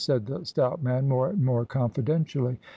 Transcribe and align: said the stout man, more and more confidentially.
said 0.03 0.25
the 0.25 0.43
stout 0.43 0.81
man, 0.81 1.07
more 1.07 1.29
and 1.29 1.45
more 1.45 1.63
confidentially. 1.63 2.57